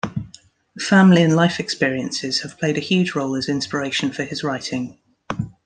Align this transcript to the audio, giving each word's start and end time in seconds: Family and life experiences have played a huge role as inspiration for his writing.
Family 0.79 1.21
and 1.21 1.35
life 1.35 1.59
experiences 1.59 2.41
have 2.41 2.57
played 2.57 2.75
a 2.75 2.79
huge 2.81 3.13
role 3.13 3.35
as 3.35 3.47
inspiration 3.47 4.09
for 4.11 4.23
his 4.23 4.43
writing. 4.43 4.97